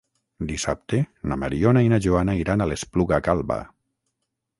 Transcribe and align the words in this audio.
Dissabte 0.51 1.01
na 1.31 1.37
Mariona 1.41 1.83
i 1.87 1.91
na 1.95 1.99
Joana 2.05 2.35
iran 2.39 2.65
a 2.65 2.67
l'Espluga 2.71 3.21
Calba. 3.29 3.59